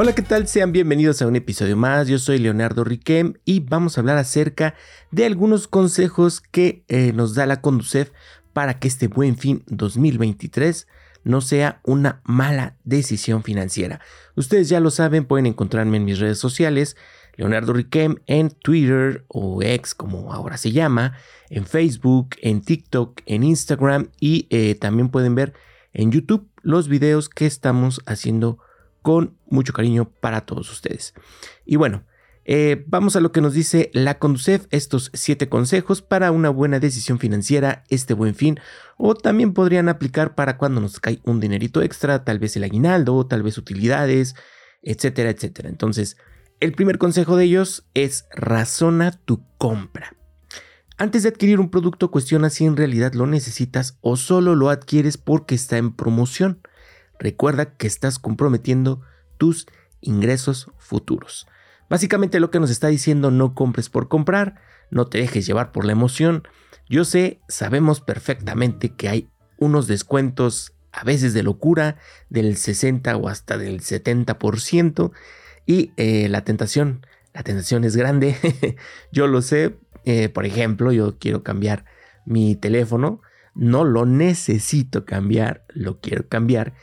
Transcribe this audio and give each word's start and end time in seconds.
Hola, 0.00 0.14
¿qué 0.14 0.22
tal? 0.22 0.46
Sean 0.46 0.70
bienvenidos 0.70 1.20
a 1.22 1.26
un 1.26 1.34
episodio 1.34 1.76
más. 1.76 2.06
Yo 2.06 2.20
soy 2.20 2.38
Leonardo 2.38 2.84
Riquem 2.84 3.34
y 3.44 3.58
vamos 3.58 3.98
a 3.98 4.00
hablar 4.00 4.16
acerca 4.16 4.76
de 5.10 5.26
algunos 5.26 5.66
consejos 5.66 6.40
que 6.40 6.84
eh, 6.86 7.12
nos 7.12 7.34
da 7.34 7.46
la 7.46 7.60
Conducef 7.60 8.12
para 8.52 8.78
que 8.78 8.86
este 8.86 9.08
buen 9.08 9.36
fin 9.36 9.64
2023 9.66 10.86
no 11.24 11.40
sea 11.40 11.80
una 11.82 12.20
mala 12.22 12.76
decisión 12.84 13.42
financiera. 13.42 14.00
Ustedes 14.36 14.68
ya 14.68 14.78
lo 14.78 14.92
saben, 14.92 15.24
pueden 15.24 15.46
encontrarme 15.46 15.96
en 15.96 16.04
mis 16.04 16.20
redes 16.20 16.38
sociales, 16.38 16.96
Leonardo 17.34 17.72
Riquem 17.72 18.18
en 18.26 18.50
Twitter 18.50 19.24
o 19.26 19.60
X 19.64 19.96
como 19.96 20.32
ahora 20.32 20.58
se 20.58 20.70
llama, 20.70 21.14
en 21.50 21.66
Facebook, 21.66 22.36
en 22.40 22.60
TikTok, 22.60 23.20
en 23.26 23.42
Instagram 23.42 24.10
y 24.20 24.46
eh, 24.50 24.76
también 24.76 25.08
pueden 25.08 25.34
ver 25.34 25.54
en 25.92 26.12
YouTube 26.12 26.48
los 26.62 26.86
videos 26.86 27.28
que 27.28 27.46
estamos 27.46 28.00
haciendo 28.06 28.60
con 29.02 29.36
mucho 29.46 29.72
cariño 29.72 30.10
para 30.20 30.42
todos 30.42 30.70
ustedes. 30.70 31.14
Y 31.64 31.76
bueno, 31.76 32.04
eh, 32.50 32.82
vamos 32.86 33.14
a 33.14 33.20
lo 33.20 33.30
que 33.30 33.42
nos 33.42 33.52
dice 33.52 33.90
la 33.92 34.18
Conducef, 34.18 34.66
estos 34.70 35.10
siete 35.12 35.50
consejos 35.50 36.00
para 36.00 36.32
una 36.32 36.48
buena 36.48 36.80
decisión 36.80 37.18
financiera 37.18 37.84
este 37.90 38.14
buen 38.14 38.34
fin, 38.34 38.58
o 38.96 39.14
también 39.14 39.52
podrían 39.52 39.90
aplicar 39.90 40.34
para 40.34 40.56
cuando 40.56 40.80
nos 40.80 40.98
cae 40.98 41.20
un 41.24 41.40
dinerito 41.40 41.82
extra, 41.82 42.24
tal 42.24 42.38
vez 42.38 42.56
el 42.56 42.64
aguinaldo, 42.64 43.26
tal 43.26 43.42
vez 43.42 43.58
utilidades, 43.58 44.34
etcétera, 44.82 45.28
etcétera. 45.28 45.68
Entonces, 45.68 46.16
el 46.60 46.72
primer 46.72 46.96
consejo 46.96 47.36
de 47.36 47.44
ellos 47.44 47.86
es 47.92 48.26
razona 48.34 49.12
tu 49.12 49.44
compra. 49.58 50.16
Antes 50.96 51.24
de 51.24 51.28
adquirir 51.28 51.60
un 51.60 51.70
producto, 51.70 52.10
cuestiona 52.10 52.48
si 52.48 52.64
en 52.64 52.78
realidad 52.78 53.12
lo 53.12 53.26
necesitas 53.26 53.98
o 54.00 54.16
solo 54.16 54.56
lo 54.56 54.70
adquieres 54.70 55.18
porque 55.18 55.54
está 55.54 55.76
en 55.76 55.92
promoción 55.92 56.62
recuerda 57.18 57.76
que 57.76 57.86
estás 57.86 58.18
comprometiendo 58.18 59.02
tus 59.36 59.66
ingresos 60.00 60.70
futuros. 60.78 61.46
Básicamente 61.88 62.40
lo 62.40 62.50
que 62.50 62.60
nos 62.60 62.70
está 62.70 62.88
diciendo 62.88 63.30
no 63.30 63.54
compres 63.54 63.88
por 63.88 64.08
comprar, 64.08 64.60
no 64.90 65.06
te 65.06 65.18
dejes 65.18 65.46
llevar 65.46 65.72
por 65.72 65.84
la 65.84 65.92
emoción. 65.92 66.46
Yo 66.88 67.04
sé, 67.04 67.40
sabemos 67.48 68.00
perfectamente 68.00 68.90
que 68.94 69.08
hay 69.08 69.28
unos 69.58 69.86
descuentos 69.86 70.72
a 70.92 71.04
veces 71.04 71.34
de 71.34 71.42
locura 71.42 71.96
del 72.28 72.56
60 72.56 73.16
o 73.16 73.28
hasta 73.28 73.58
del 73.58 73.80
70% 73.80 75.12
y 75.66 75.92
eh, 75.96 76.28
la 76.28 76.44
tentación, 76.44 77.06
la 77.34 77.42
tentación 77.42 77.84
es 77.84 77.96
grande. 77.96 78.36
yo 79.12 79.26
lo 79.26 79.42
sé, 79.42 79.76
eh, 80.04 80.28
por 80.28 80.46
ejemplo, 80.46 80.92
yo 80.92 81.18
quiero 81.18 81.42
cambiar 81.42 81.84
mi 82.24 82.56
teléfono, 82.56 83.20
no 83.54 83.84
lo 83.84 84.06
necesito 84.06 85.04
cambiar, 85.04 85.64
lo 85.68 86.00
quiero 86.00 86.28
cambiar 86.28 86.74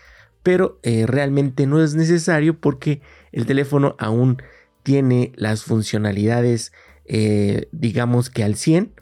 pero 0.45 0.77
eh, 0.83 1.07
realmente 1.07 1.65
no 1.65 1.81
es 1.81 1.95
necesario 1.95 2.59
porque 2.59 3.01
el 3.31 3.47
teléfono 3.47 3.95
aún 3.97 4.43
tiene 4.83 5.31
las 5.37 5.63
funcionalidades, 5.63 6.71
eh, 7.05 7.67
digamos 7.71 8.29
que 8.29 8.43
al 8.43 8.53
100. 8.53 8.93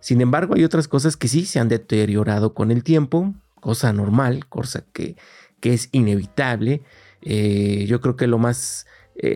Sin 0.00 0.20
embargo, 0.20 0.56
hay 0.56 0.64
otras 0.64 0.88
cosas 0.88 1.16
que 1.16 1.28
sí 1.28 1.46
se 1.46 1.60
han 1.60 1.68
deteriorado 1.68 2.52
con 2.52 2.72
el 2.72 2.82
tiempo, 2.82 3.32
cosa 3.60 3.92
normal, 3.92 4.48
cosa 4.48 4.86
que, 4.92 5.14
que 5.60 5.72
es 5.72 5.88
inevitable. 5.92 6.82
Eh, 7.22 7.84
yo 7.86 8.00
creo 8.00 8.16
que 8.16 8.26
lo 8.26 8.38
más 8.38 8.84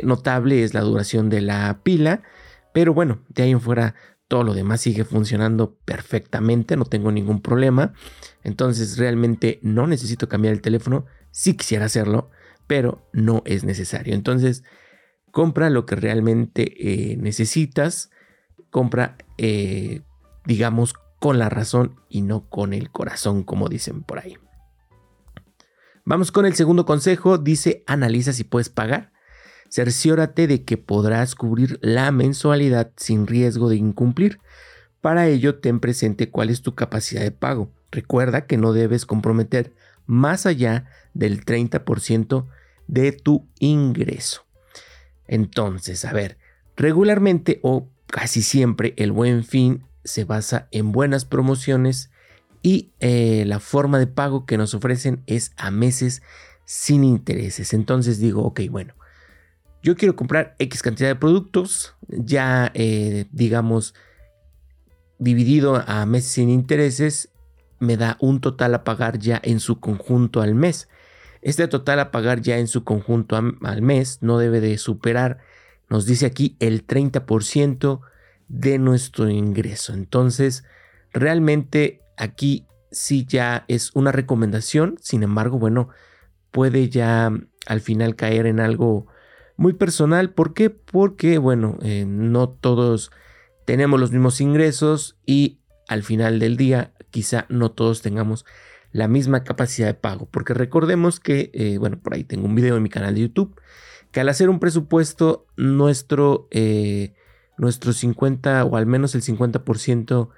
notable 0.03 0.65
es 0.65 0.75
la 0.75 0.81
duración 0.81 1.29
de 1.29 1.43
la 1.43 1.81
pila, 1.85 2.23
pero 2.73 2.93
bueno, 2.93 3.21
de 3.29 3.45
ahí 3.45 3.51
en 3.51 3.61
fuera 3.61 3.95
todo 4.27 4.45
lo 4.45 4.55
demás 4.55 4.81
sigue 4.81 5.05
funcionando 5.05 5.77
perfectamente, 5.85 6.77
no 6.77 6.87
tengo 6.87 7.13
ningún 7.13 7.41
problema. 7.41 7.93
Entonces 8.43 8.97
realmente 8.99 9.61
no 9.63 9.87
necesito 9.87 10.29
cambiar 10.29 10.55
el 10.55 10.61
teléfono, 10.61 11.07
si 11.33 11.55
quisiera 11.55 11.87
hacerlo, 11.87 12.31
pero 12.69 13.09
no 13.13 13.43
es 13.45 13.65
necesario. 13.65 14.15
Entonces, 14.15 14.63
compra 15.33 15.71
lo 15.71 15.85
que 15.85 15.97
realmente 15.97 17.13
eh, 17.13 17.17
necesitas, 17.17 18.11
compra, 18.71 19.17
eh, 19.39 20.03
digamos, 20.47 20.95
con 21.19 21.39
la 21.39 21.49
razón 21.49 21.97
y 22.09 22.23
no 22.23 22.49
con 22.49 22.73
el 22.73 22.91
corazón, 22.91 23.43
como 23.43 23.69
dicen 23.69 24.03
por 24.03 24.21
ahí. 24.21 24.37
Vamos 26.05 26.33
con 26.33 26.47
el 26.47 26.55
segundo 26.55 26.85
consejo, 26.85 27.39
dice, 27.39 27.85
analiza 27.87 28.33
si 28.33 28.45
puedes 28.45 28.69
pagar. 28.69 29.13
Cerciórate 29.71 30.47
de 30.47 30.65
que 30.65 30.77
podrás 30.77 31.35
cubrir 31.35 31.79
la 31.81 32.11
mensualidad 32.11 32.93
sin 32.97 33.27
riesgo 33.27 33.69
de 33.69 33.77
incumplir. 33.77 34.41
Para 35.01 35.29
ello, 35.29 35.61
ten 35.61 35.81
presente 35.81 36.29
cuál 36.29 36.51
es 36.51 36.63
tu 36.63 36.75
capacidad 36.75 37.23
de 37.23 37.31
pago. 37.31 37.73
Recuerda 37.91 38.47
que 38.47 38.59
no 38.59 38.73
debes 38.73 39.07
comprometer 39.07 39.73
más 40.13 40.47
allá 40.47 40.85
del 41.15 41.45
30% 41.45 42.47
de 42.87 43.13
tu 43.13 43.49
ingreso. 43.59 44.45
Entonces, 45.27 46.05
a 46.05 46.13
ver, 46.13 46.39
regularmente 46.77 47.59
o 47.63 47.89
casi 48.07 48.43
siempre 48.43 48.95
el 48.97 49.13
buen 49.13 49.45
fin 49.45 49.85
se 50.05 50.25
basa 50.25 50.69
en 50.71 50.93
buenas 50.93 51.25
promociones 51.25 52.11
y 52.63 52.93
eh, 53.01 53.45
la 53.47 53.59
forma 53.59 53.99
de 53.99 54.07
pago 54.07 54.45
que 54.45 54.59
nos 54.59 54.75
ofrecen 54.75 55.23
es 55.27 55.53
a 55.57 55.71
meses 55.71 56.23
sin 56.65 57.03
intereses. 57.03 57.73
Entonces 57.73 58.19
digo, 58.19 58.43
ok, 58.43 58.61
bueno, 58.71 58.95
yo 59.83 59.97
quiero 59.97 60.15
comprar 60.15 60.55
X 60.59 60.83
cantidad 60.83 61.09
de 61.09 61.17
productos, 61.17 61.95
ya 62.09 62.71
eh, 62.75 63.27
digamos, 63.33 63.95
dividido 65.19 65.83
a 65.87 66.05
meses 66.05 66.33
sin 66.33 66.51
intereses, 66.51 67.32
me 67.83 67.97
da 67.97 68.17
un 68.21 68.41
total 68.41 68.75
a 68.77 68.85
pagar 68.85 69.19
ya 69.19 69.41
en 69.43 69.59
su 69.59 69.81
conjunto 69.81 70.41
al 70.41 70.55
mes. 70.55 70.89
Este 71.41 71.67
total 71.67 71.99
a 71.99 72.13
pagar 72.13 72.41
ya 72.41 72.59
en 72.59 72.69
su 72.69 72.85
conjunto 72.85 73.37
al 73.37 73.83
mes 73.83 74.19
no 74.21 74.39
debe 74.39 74.61
de 74.61 74.79
superar, 74.79 75.39
nos 75.91 76.07
dice 76.07 76.27
aquí, 76.27 76.57
el 76.61 76.87
30% 76.87 78.01
de 78.47 78.79
nuestro 78.79 79.29
ingreso. 79.29 79.95
Entonces, 79.95 80.63
realmente 81.13 82.03
aquí 82.17 82.69
sí 82.93 83.27
ya 83.27 83.65
es 83.67 83.91
una 83.95 84.13
recomendación, 84.13 84.97
sin 85.01 85.25
embargo, 85.25 85.59
bueno, 85.59 85.89
puede 86.53 86.89
ya 86.89 87.33
al 87.67 87.81
final 87.81 88.15
caer 88.15 88.47
en 88.47 88.61
algo 88.61 89.09
muy 89.57 89.73
personal. 89.73 90.31
¿Por 90.31 90.55
qué? 90.55 90.71
Porque, 90.71 91.39
bueno, 91.39 91.79
eh, 91.83 92.05
no 92.07 92.49
todos 92.49 93.11
tenemos 93.65 93.99
los 93.99 94.13
mismos 94.13 94.41
ingresos 94.41 95.19
y 95.27 95.59
al 95.89 96.03
final 96.03 96.39
del 96.39 96.57
día 96.57 96.92
quizá 97.13 97.47
no 97.49 97.71
todos 97.71 98.03
tengamos 98.03 98.45
la 98.91 99.07
misma 99.07 99.45
capacidad 99.45 99.87
de 99.87 99.95
pago. 99.95 100.27
Porque 100.31 100.55
recordemos 100.55 101.21
que, 101.21 101.51
eh, 101.55 101.79
bueno, 101.79 101.99
por 102.01 102.15
ahí 102.15 102.25
tengo 102.25 102.47
un 102.47 102.57
video 102.57 102.77
en 102.77 102.83
mi 102.83 102.89
canal 102.89 103.15
de 103.15 103.21
YouTube, 103.21 103.55
que 104.11 104.21
al 104.21 104.29
hacer 104.29 104.51
un 104.51 104.59
presupuesto, 104.59 105.47
nuestro, 105.57 106.49
eh, 106.51 107.15
nuestro 107.57 107.93
50 107.93 108.65
o 108.65 108.77
al 108.77 108.87
menos 108.87 109.15
el 109.15 109.23
50% 109.23 110.31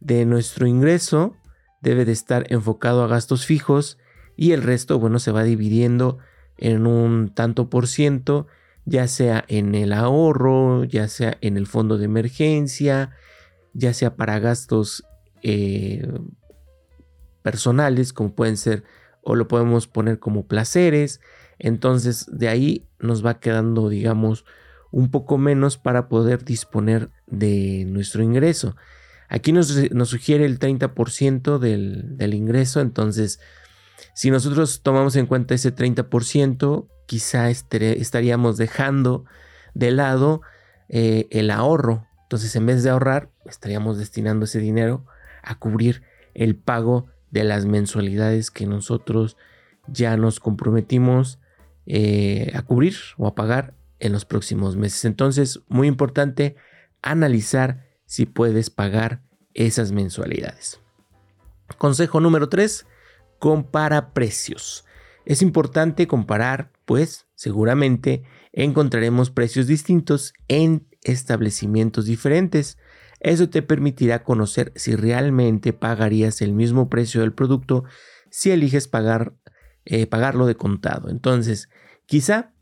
de 0.00 0.26
nuestro 0.26 0.66
ingreso 0.66 1.36
debe 1.80 2.04
de 2.04 2.12
estar 2.12 2.44
enfocado 2.48 3.02
a 3.02 3.08
gastos 3.08 3.46
fijos 3.46 3.98
y 4.36 4.52
el 4.52 4.62
resto, 4.62 4.98
bueno, 4.98 5.18
se 5.18 5.32
va 5.32 5.42
dividiendo 5.42 6.18
en 6.58 6.86
un 6.86 7.34
tanto 7.34 7.68
por 7.68 7.88
ciento, 7.88 8.46
ya 8.84 9.08
sea 9.08 9.44
en 9.48 9.74
el 9.74 9.92
ahorro, 9.92 10.84
ya 10.84 11.08
sea 11.08 11.38
en 11.40 11.56
el 11.56 11.66
fondo 11.66 11.98
de 11.98 12.04
emergencia, 12.04 13.10
ya 13.72 13.94
sea 13.94 14.16
para 14.16 14.38
gastos 14.38 15.04
eh, 15.42 16.06
personales, 17.42 18.12
como 18.12 18.34
pueden 18.34 18.56
ser, 18.56 18.84
o 19.22 19.34
lo 19.34 19.48
podemos 19.48 19.86
poner 19.86 20.18
como 20.18 20.46
placeres. 20.46 21.20
Entonces 21.58 22.26
de 22.30 22.48
ahí 22.48 22.88
nos 22.98 23.24
va 23.24 23.40
quedando, 23.40 23.88
digamos, 23.88 24.44
un 24.90 25.10
poco 25.10 25.38
menos 25.38 25.78
para 25.78 26.08
poder 26.08 26.44
disponer 26.44 27.10
de 27.26 27.84
nuestro 27.86 28.22
ingreso. 28.22 28.76
Aquí 29.28 29.52
nos, 29.52 29.68
sugiere 30.04 30.44
el 30.44 30.58
30% 30.58 31.58
del, 31.58 32.18
del, 32.18 32.34
ingreso, 32.34 32.82
entonces 32.82 33.40
si 34.14 34.30
nosotros 34.30 34.82
tomamos 34.82 35.16
en 35.16 35.26
cuenta 35.26 35.54
ese 35.54 35.74
30%, 35.74 36.86
quizá 37.06 37.48
estaríamos 37.50 38.58
dejando 38.58 39.24
de 39.74 39.90
lado 39.90 40.42
eh, 40.88 41.28
el 41.30 41.50
ahorro. 41.50 42.06
Entonces 42.24 42.54
en 42.56 42.66
vez 42.66 42.82
de 42.82 42.90
ahorrar, 42.90 43.30
estaríamos 43.46 43.98
destinando 43.98 44.44
ese 44.44 44.58
dinero 44.58 45.06
a 45.42 45.58
cubrir 45.58 46.02
el 46.34 46.56
pago 46.56 47.06
de 47.30 47.44
las 47.44 47.64
mensualidades 47.64 48.50
que 48.50 48.66
nosotros 48.66 49.36
ya 49.88 50.16
nos 50.16 50.40
comprometimos 50.40 51.38
eh, 51.86 52.52
a 52.54 52.62
cubrir 52.62 52.94
o 53.16 53.26
a 53.26 53.34
pagar 53.34 53.74
en 53.98 54.12
los 54.12 54.24
próximos 54.24 54.76
meses. 54.76 55.04
Entonces, 55.04 55.60
muy 55.68 55.88
importante 55.88 56.56
analizar 57.02 57.86
si 58.04 58.26
puedes 58.26 58.70
pagar 58.70 59.22
esas 59.54 59.92
mensualidades. 59.92 60.80
Consejo 61.78 62.20
número 62.20 62.48
3, 62.48 62.86
compara 63.38 64.12
precios. 64.12 64.84
Es 65.24 65.42
importante 65.42 66.06
comparar, 66.06 66.72
pues 66.84 67.26
seguramente 67.34 68.24
encontraremos 68.52 69.30
precios 69.30 69.66
distintos 69.66 70.34
en 70.48 70.86
establecimientos 71.02 72.06
diferentes. 72.06 72.78
Eso 73.22 73.48
te 73.48 73.62
permitirá 73.62 74.24
conocer 74.24 74.72
si 74.74 74.96
realmente 74.96 75.72
pagarías 75.72 76.42
el 76.42 76.52
mismo 76.52 76.88
precio 76.88 77.20
del 77.20 77.32
producto 77.32 77.84
si 78.30 78.50
eliges 78.50 78.88
pagar, 78.88 79.34
eh, 79.84 80.06
pagarlo 80.06 80.46
de 80.46 80.56
contado. 80.56 81.08
Entonces, 81.08 81.68
quizá 82.06 82.52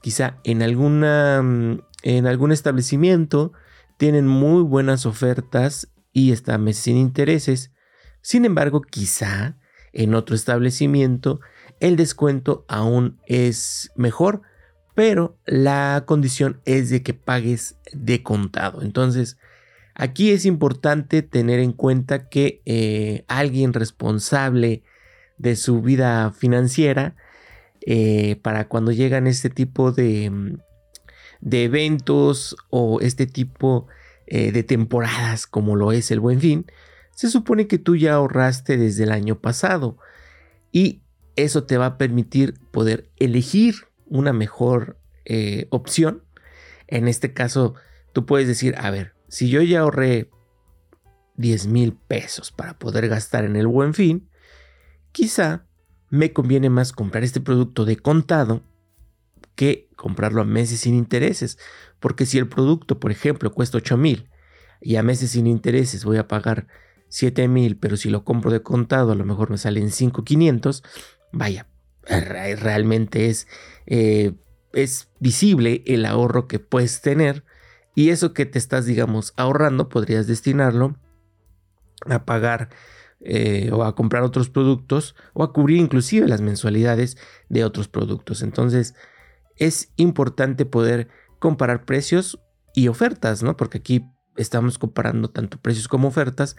quizá 0.00 0.38
en, 0.44 0.62
alguna, 0.62 1.42
mm, 1.42 1.80
en 2.02 2.26
algún 2.26 2.52
establecimiento 2.52 3.52
tienen 3.96 4.26
muy 4.26 4.62
buenas 4.62 5.06
ofertas 5.06 5.88
y 6.12 6.32
está 6.32 6.58
meses 6.58 6.84
sin 6.84 6.96
intereses. 6.96 7.72
Sin 8.20 8.44
embargo, 8.44 8.82
quizá 8.82 9.56
en 9.92 10.14
otro 10.14 10.36
establecimiento 10.36 11.40
el 11.80 11.96
descuento 11.96 12.64
aún 12.68 13.20
es 13.26 13.90
mejor, 13.96 14.42
pero 14.94 15.38
la 15.46 16.04
condición 16.06 16.60
es 16.64 16.90
de 16.90 17.02
que 17.02 17.14
pagues 17.14 17.76
de 17.92 18.22
contado. 18.22 18.82
Entonces, 18.82 19.38
aquí 19.98 20.30
es 20.30 20.46
importante 20.46 21.22
tener 21.22 21.58
en 21.58 21.72
cuenta 21.72 22.28
que 22.28 22.62
eh, 22.64 23.24
alguien 23.28 23.74
responsable 23.74 24.82
de 25.36 25.56
su 25.56 25.82
vida 25.82 26.32
financiera, 26.32 27.16
eh, 27.84 28.36
para 28.42 28.68
cuando 28.68 28.92
llegan 28.92 29.26
este 29.26 29.50
tipo 29.50 29.92
de, 29.92 30.30
mm, 30.30 30.58
eventos 31.52 32.56
o 32.70 33.00
este 33.00 33.26
tipo 33.26 33.86
eh, 34.26 34.52
de 34.52 34.62
temporadas 34.62 35.46
como 35.46 35.76
lo 35.76 35.92
es 35.92 36.10
el 36.10 36.20
buen 36.20 36.40
fin, 36.40 36.66
se 37.14 37.28
supone 37.28 37.66
que 37.66 37.78
tú 37.78 37.96
ya 37.96 38.14
ahorraste 38.14 38.76
desde 38.76 39.04
el 39.04 39.12
año 39.12 39.40
pasado 39.40 39.98
y 40.70 41.02
eso 41.34 41.64
te 41.64 41.76
va 41.76 41.86
a 41.86 41.98
permitir 41.98 42.54
poder 42.70 43.10
elegir 43.16 43.88
una 44.06 44.32
mejor 44.32 44.96
opción. 45.68 46.24
En 46.86 47.06
este 47.06 47.34
caso, 47.34 47.74
tú 48.12 48.24
puedes 48.24 48.48
decir, 48.48 48.74
a 48.78 48.90
ver, 48.90 49.17
si 49.28 49.48
yo 49.48 49.62
ya 49.62 49.80
ahorré 49.80 50.30
10 51.36 51.66
mil 51.68 51.92
pesos 51.92 52.50
para 52.50 52.78
poder 52.78 53.08
gastar 53.08 53.44
en 53.44 53.56
el 53.56 53.66
buen 53.66 53.94
fin, 53.94 54.28
quizá 55.12 55.66
me 56.10 56.32
conviene 56.32 56.70
más 56.70 56.92
comprar 56.92 57.24
este 57.24 57.40
producto 57.40 57.84
de 57.84 57.96
contado 57.96 58.62
que 59.54 59.88
comprarlo 59.96 60.40
a 60.40 60.44
meses 60.44 60.80
sin 60.80 60.94
intereses. 60.94 61.58
Porque 62.00 62.26
si 62.26 62.38
el 62.38 62.48
producto, 62.48 63.00
por 63.00 63.10
ejemplo, 63.10 63.52
cuesta 63.52 63.78
8 63.78 63.96
mil 63.96 64.28
y 64.80 64.96
a 64.96 65.02
meses 65.02 65.32
sin 65.32 65.46
intereses 65.46 66.04
voy 66.04 66.18
a 66.18 66.28
pagar 66.28 66.68
7 67.08 67.48
mil, 67.48 67.76
pero 67.76 67.96
si 67.96 68.10
lo 68.10 68.24
compro 68.24 68.50
de 68.50 68.62
contado 68.62 69.12
a 69.12 69.16
lo 69.16 69.24
mejor 69.24 69.50
me 69.50 69.58
salen 69.58 69.90
5,500, 69.90 70.82
vaya, 71.32 71.66
realmente 72.06 73.28
es, 73.28 73.48
eh, 73.86 74.34
es 74.72 75.08
visible 75.18 75.82
el 75.86 76.04
ahorro 76.04 76.46
que 76.48 76.58
puedes 76.58 77.00
tener 77.00 77.44
y 77.98 78.10
eso 78.10 78.32
que 78.32 78.46
te 78.46 78.60
estás, 78.60 78.86
digamos, 78.86 79.32
ahorrando 79.36 79.88
podrías 79.88 80.28
destinarlo 80.28 80.94
a 82.08 82.24
pagar 82.24 82.68
eh, 83.18 83.70
o 83.72 83.82
a 83.82 83.96
comprar 83.96 84.22
otros 84.22 84.48
productos 84.50 85.16
o 85.32 85.42
a 85.42 85.52
cubrir 85.52 85.78
inclusive 85.78 86.28
las 86.28 86.40
mensualidades 86.40 87.16
de 87.48 87.64
otros 87.64 87.88
productos. 87.88 88.42
Entonces, 88.42 88.94
es 89.56 89.92
importante 89.96 90.64
poder 90.64 91.08
comparar 91.40 91.86
precios 91.86 92.38
y 92.72 92.86
ofertas, 92.86 93.42
¿no? 93.42 93.56
Porque 93.56 93.78
aquí 93.78 94.06
estamos 94.36 94.78
comparando 94.78 95.28
tanto 95.30 95.58
precios 95.58 95.88
como 95.88 96.06
ofertas, 96.06 96.54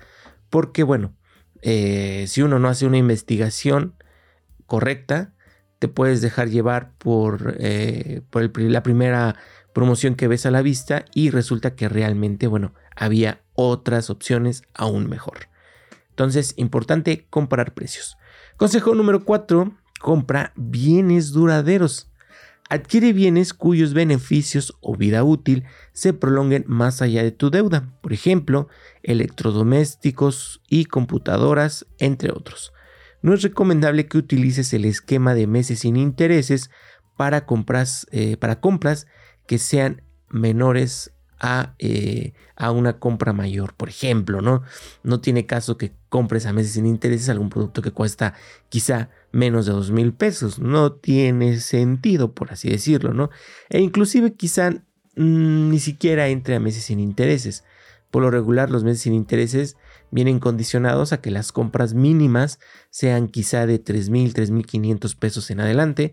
porque 0.49 0.83
bueno, 0.83 1.15
eh, 1.61 2.25
si 2.27 2.41
uno 2.41 2.59
no 2.59 2.67
hace 2.67 2.85
una 2.85 2.97
investigación 2.97 3.95
correcta, 4.65 5.33
te 5.79 5.87
puedes 5.87 6.19
dejar 6.19 6.49
llevar 6.49 6.91
por, 6.97 7.55
eh, 7.59 8.23
por 8.29 8.59
la 8.59 8.83
primera 8.83 9.37
promoción 9.73 10.15
que 10.15 10.27
ves 10.27 10.45
a 10.45 10.51
la 10.51 10.61
vista 10.61 11.05
y 11.13 11.29
resulta 11.29 11.75
que 11.75 11.89
realmente, 11.89 12.47
bueno, 12.47 12.73
había 12.95 13.41
otras 13.53 14.09
opciones 14.09 14.63
aún 14.73 15.09
mejor. 15.09 15.47
Entonces, 16.09 16.53
importante 16.57 17.27
comparar 17.29 17.73
precios. 17.73 18.17
Consejo 18.57 18.93
número 18.95 19.23
4, 19.23 19.71
compra 19.99 20.53
bienes 20.55 21.31
duraderos 21.31 22.09
adquiere 22.69 23.13
bienes 23.13 23.53
cuyos 23.53 23.93
beneficios 23.93 24.77
o 24.79 24.95
vida 24.95 25.23
útil 25.23 25.65
se 25.91 26.13
prolonguen 26.13 26.63
más 26.67 27.01
allá 27.01 27.23
de 27.23 27.31
tu 27.31 27.49
deuda, 27.49 27.91
por 28.01 28.13
ejemplo, 28.13 28.69
electrodomésticos 29.01 30.61
y 30.69 30.85
computadoras, 30.85 31.87
entre 31.97 32.31
otros. 32.31 32.71
No 33.21 33.33
es 33.33 33.41
recomendable 33.41 34.07
que 34.07 34.19
utilices 34.19 34.71
el 34.73 34.85
esquema 34.85 35.33
de 35.33 35.47
meses 35.47 35.79
sin 35.79 35.97
intereses 35.97 36.69
para 37.17 37.45
compras, 37.45 38.07
eh, 38.11 38.37
para 38.37 38.61
compras 38.61 39.07
que 39.49 39.57
sean 39.57 40.03
menores 40.29 41.11
a, 41.39 41.73
eh, 41.79 42.33
a, 42.55 42.69
una 42.69 42.99
compra 42.99 43.33
mayor. 43.33 43.73
Por 43.73 43.89
ejemplo, 43.89 44.41
¿no? 44.41 44.61
No 45.01 45.21
tiene 45.21 45.47
caso 45.47 45.75
que 45.75 45.91
compres 46.07 46.45
a 46.45 46.53
meses 46.53 46.73
sin 46.73 46.85
intereses 46.85 47.29
algún 47.29 47.49
producto 47.49 47.81
que 47.81 47.89
cuesta 47.89 48.35
quizá 48.69 49.09
menos 49.31 49.65
de 49.65 49.71
dos 49.71 49.89
mil 49.89 50.13
pesos. 50.13 50.59
No 50.59 50.91
tiene 50.91 51.59
sentido, 51.61 52.35
por 52.35 52.51
así 52.51 52.69
decirlo, 52.69 53.15
¿no? 53.15 53.31
E 53.71 53.79
inclusive 53.79 54.35
quizá 54.35 54.83
ni 55.15 55.79
siquiera 55.79 56.27
entre 56.27 56.53
a 56.53 56.59
meses 56.59 56.83
sin 56.83 56.99
intereses. 56.99 57.63
Por 58.11 58.21
lo 58.21 58.29
regular, 58.29 58.69
los 58.69 58.83
meses 58.83 59.01
sin 59.01 59.15
intereses 59.15 59.77
vienen 60.11 60.37
condicionados 60.37 61.11
a 61.11 61.21
que 61.21 61.31
las 61.31 61.51
compras 61.51 61.95
mínimas 61.95 62.59
sean 62.91 63.29
quizá 63.29 63.65
de 63.65 63.79
tres 63.79 64.11
mil, 64.11 64.35
tres 64.35 64.51
mil 64.51 64.67
quinientos 64.67 65.15
pesos 65.15 65.49
en 65.49 65.59
adelante. 65.59 66.11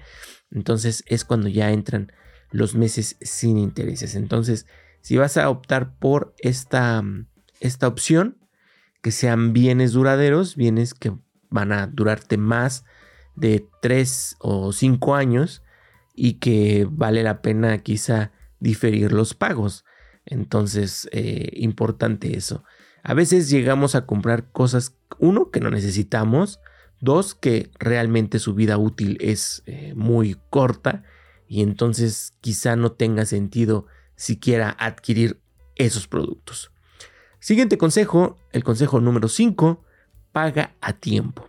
Entonces 0.51 1.05
es 1.07 1.27
cuando 1.27 1.49
ya 1.49 1.71
entran 1.71 2.13
los 2.57 2.75
meses 2.75 3.17
sin 3.21 3.59
intereses. 3.59 4.15
Entonces, 4.15 4.67
si 5.03 5.17
vas 5.17 5.37
a 5.37 5.49
optar 5.51 5.97
por 5.99 6.35
esta, 6.39 7.03
esta 7.61 7.87
opción, 7.87 8.39
que 9.03 9.13
sean 9.13 9.53
bienes 9.53 9.93
duraderos, 9.93 10.57
bienes 10.57 10.95
que 10.95 11.13
van 11.49 11.71
a 11.73 11.87
durarte 11.87 12.39
más 12.39 12.85
de 13.37 13.69
3 13.83 14.37
o 14.41 14.73
5 14.73 15.15
años 15.15 15.63
y 16.15 16.35
que 16.35 16.89
vale 16.91 17.23
la 17.23 17.43
pena 17.43 17.79
quizá 17.79 18.33
diferir 18.59 19.13
los 19.13 19.35
pagos. 19.35 19.85
Entonces, 20.25 21.09
eh, 21.13 21.51
importante 21.55 22.37
eso. 22.37 22.65
A 23.05 23.15
veces 23.15 23.49
llegamos 23.49 23.95
a 23.95 24.07
comprar 24.07 24.51
cosas, 24.51 24.97
uno, 25.19 25.51
que 25.51 25.61
no 25.61 25.71
necesitamos, 25.71 26.59
dos, 27.01 27.35
que 27.35 27.71
realmente 27.79 28.39
su 28.39 28.55
vida 28.55 28.79
útil 28.79 29.19
es 29.21 29.63
eh, 29.67 29.93
muy 29.95 30.37
corta 30.51 31.05
y 31.49 31.63
entonces 31.63 32.35
quizá 32.41 32.77
no 32.77 32.93
tenga 32.93 33.25
sentido 33.25 33.87
siquiera 34.17 34.75
adquirir 34.79 35.41
esos 35.77 36.09
productos. 36.09 36.73
Siguiente 37.39 37.79
consejo, 37.79 38.39
el 38.53 38.65
consejo 38.65 39.01
número 39.01 39.29
5, 39.29 39.85
paga 40.33 40.75
a 40.81 40.95
tiempo. 40.95 41.49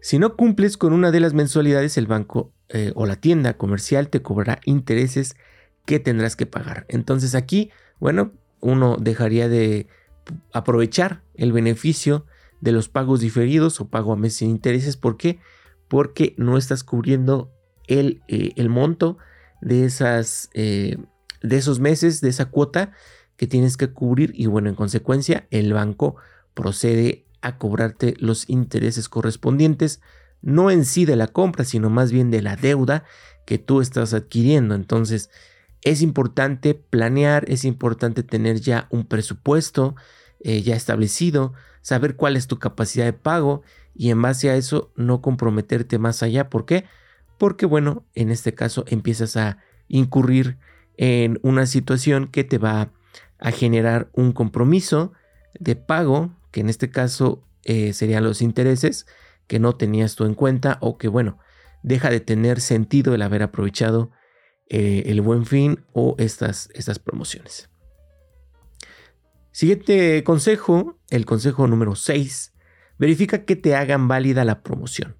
Si 0.00 0.18
no 0.18 0.36
cumples 0.36 0.76
con 0.76 0.92
una 0.92 1.10
de 1.10 1.20
las 1.20 1.32
mensualidades, 1.32 1.96
el 1.96 2.06
banco 2.06 2.52
eh, 2.68 2.92
o 2.94 3.06
la 3.06 3.16
tienda 3.16 3.56
comercial 3.56 4.08
te 4.08 4.20
cobrará 4.20 4.60
intereses 4.64 5.36
que 5.86 6.00
tendrás 6.00 6.36
que 6.36 6.46
pagar. 6.46 6.86
Entonces 6.88 7.34
aquí, 7.34 7.70
bueno, 8.00 8.32
uno 8.60 8.96
dejaría 8.98 9.48
de 9.48 9.86
aprovechar 10.52 11.22
el 11.34 11.52
beneficio 11.52 12.26
de 12.60 12.72
los 12.72 12.88
pagos 12.88 13.20
diferidos 13.20 13.80
o 13.80 13.88
pago 13.88 14.12
a 14.12 14.16
meses 14.16 14.38
sin 14.38 14.50
intereses. 14.50 14.96
¿Por 14.96 15.16
qué? 15.16 15.38
Porque 15.88 16.34
no 16.36 16.56
estás 16.56 16.82
cubriendo 16.82 17.53
el, 17.86 18.22
eh, 18.28 18.52
el 18.56 18.68
monto 18.68 19.18
de, 19.60 19.84
esas, 19.84 20.50
eh, 20.54 20.96
de 21.42 21.56
esos 21.56 21.80
meses, 21.80 22.20
de 22.20 22.28
esa 22.28 22.46
cuota 22.46 22.92
que 23.36 23.46
tienes 23.46 23.76
que 23.76 23.92
cubrir 23.92 24.32
y 24.34 24.46
bueno, 24.46 24.68
en 24.68 24.74
consecuencia 24.74 25.46
el 25.50 25.72
banco 25.72 26.16
procede 26.54 27.24
a 27.40 27.58
cobrarte 27.58 28.14
los 28.18 28.48
intereses 28.48 29.08
correspondientes, 29.08 30.00
no 30.40 30.70
en 30.70 30.84
sí 30.84 31.04
de 31.04 31.16
la 31.16 31.26
compra, 31.28 31.64
sino 31.64 31.90
más 31.90 32.12
bien 32.12 32.30
de 32.30 32.42
la 32.42 32.56
deuda 32.56 33.04
que 33.44 33.58
tú 33.58 33.80
estás 33.80 34.14
adquiriendo. 34.14 34.74
Entonces, 34.74 35.30
es 35.82 36.00
importante 36.00 36.74
planear, 36.74 37.44
es 37.48 37.64
importante 37.64 38.22
tener 38.22 38.60
ya 38.60 38.86
un 38.90 39.04
presupuesto 39.04 39.94
eh, 40.40 40.62
ya 40.62 40.76
establecido, 40.76 41.52
saber 41.82 42.16
cuál 42.16 42.36
es 42.36 42.46
tu 42.46 42.58
capacidad 42.58 43.04
de 43.04 43.12
pago 43.12 43.62
y 43.94 44.10
en 44.10 44.20
base 44.20 44.50
a 44.50 44.56
eso 44.56 44.92
no 44.96 45.20
comprometerte 45.20 45.98
más 45.98 46.22
allá. 46.22 46.48
¿Por 46.48 46.64
qué? 46.64 46.80
Porque 46.82 47.03
bueno, 47.66 48.04
en 48.14 48.30
este 48.30 48.54
caso 48.54 48.84
empiezas 48.88 49.36
a 49.36 49.58
incurrir 49.88 50.58
en 50.96 51.38
una 51.42 51.66
situación 51.66 52.28
que 52.28 52.44
te 52.44 52.58
va 52.58 52.92
a 53.38 53.50
generar 53.50 54.08
un 54.12 54.32
compromiso 54.32 55.12
de 55.58 55.76
pago 55.76 56.34
que 56.50 56.60
en 56.60 56.68
este 56.68 56.90
caso 56.90 57.44
eh, 57.64 57.92
serían 57.92 58.24
los 58.24 58.42
intereses 58.42 59.06
que 59.46 59.58
no 59.58 59.76
tenías 59.76 60.14
tú 60.14 60.24
en 60.24 60.34
cuenta 60.34 60.78
o 60.80 60.98
que 60.98 61.08
bueno, 61.08 61.38
deja 61.82 62.10
de 62.10 62.20
tener 62.20 62.60
sentido 62.60 63.14
el 63.14 63.22
haber 63.22 63.42
aprovechado 63.42 64.10
eh, 64.68 65.04
el 65.06 65.20
buen 65.20 65.44
fin 65.44 65.84
o 65.92 66.14
estas, 66.18 66.70
estas 66.74 66.98
promociones. 66.98 67.68
Siguiente 69.50 70.24
consejo, 70.24 70.98
el 71.10 71.26
consejo 71.26 71.66
número 71.68 71.94
6. 71.94 72.54
Verifica 72.98 73.44
que 73.44 73.56
te 73.56 73.76
hagan 73.76 74.08
válida 74.08 74.44
la 74.44 74.62
promoción. 74.62 75.16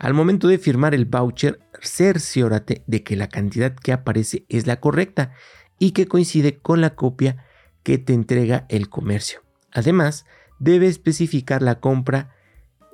Al 0.00 0.14
momento 0.14 0.48
de 0.48 0.56
firmar 0.56 0.94
el 0.94 1.04
voucher, 1.04 1.60
cerciórate 1.82 2.82
de 2.86 3.02
que 3.02 3.16
la 3.16 3.28
cantidad 3.28 3.74
que 3.74 3.92
aparece 3.92 4.46
es 4.48 4.66
la 4.66 4.80
correcta 4.80 5.32
y 5.78 5.90
que 5.90 6.08
coincide 6.08 6.58
con 6.58 6.80
la 6.80 6.94
copia 6.94 7.44
que 7.82 7.98
te 7.98 8.14
entrega 8.14 8.64
el 8.70 8.88
comercio. 8.88 9.42
Además, 9.70 10.24
debe 10.58 10.86
especificar 10.86 11.60
la 11.60 11.80
compra, 11.80 12.34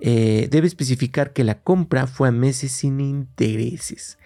eh, 0.00 0.48
debe 0.50 0.66
especificar 0.66 1.32
que 1.32 1.44
la 1.44 1.62
compra 1.62 2.08
fue 2.08 2.26
a 2.26 2.32
meses 2.32 2.72
sin 2.72 3.00
intereses. 3.00 4.18